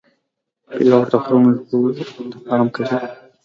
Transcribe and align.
پیلوټ 0.67 1.05
د 1.11 1.13
غرونو 1.23 1.49
لوړو 1.69 2.29
ته 2.31 2.37
پام 2.45 2.65
کوي. 2.75 2.97